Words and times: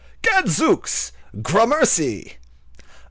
Gadzooks, 0.23 1.11
gramercy." 1.43 2.37